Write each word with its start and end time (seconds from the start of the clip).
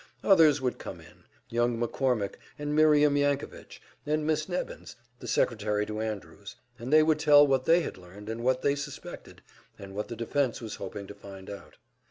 Others 0.23 0.61
would 0.61 0.79
come 0.79 0.99
in 0.99 1.25
young 1.49 1.77
McCormick, 1.79 2.33
and 2.57 2.73
Miriam 2.73 3.15
Yankovitch, 3.15 3.79
and 4.03 4.25
Miss 4.25 4.49
Nebbins, 4.49 4.95
the 5.19 5.27
secretary 5.27 5.85
to 5.85 6.01
Andrews, 6.01 6.55
and 6.79 6.91
they 6.91 7.03
would 7.03 7.19
tell 7.19 7.45
what 7.45 7.65
they 7.65 7.81
had 7.81 7.99
learned 7.99 8.27
and 8.27 8.43
what 8.43 8.63
they 8.63 8.73
suspected, 8.73 9.43
and 9.77 9.93
what 9.93 10.07
the 10.07 10.15
defense 10.15 10.59
was 10.59 10.77
hoping 10.77 11.05
to 11.05 11.13
find 11.13 11.51
out. 11.51 11.77